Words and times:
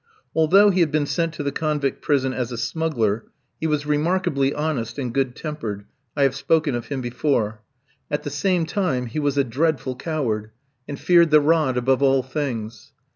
Although 0.33 0.71
he 0.71 0.79
had 0.79 0.91
been 0.91 1.05
sent 1.05 1.31
to 1.35 1.43
the 1.43 1.51
convict 1.51 2.01
prison 2.01 2.33
as 2.33 2.51
a 2.51 2.57
smuggler, 2.57 3.25
he 3.59 3.67
was 3.67 3.85
remarkably 3.85 4.51
honest 4.51 4.97
and 4.97 5.13
good 5.13 5.35
tempered 5.35 5.85
(I 6.17 6.23
have 6.23 6.33
spoken 6.33 6.73
of 6.73 6.87
him 6.87 7.01
before); 7.01 7.61
at 8.09 8.23
the 8.23 8.31
same 8.31 8.65
time 8.65 9.05
he 9.05 9.19
was 9.19 9.37
a 9.37 9.43
dreadful 9.43 9.95
coward, 9.95 10.49
and 10.87 10.99
feared 10.99 11.29
the 11.29 11.39
rod 11.39 11.77
above 11.77 12.01
all 12.01 12.23
things. 12.23 12.93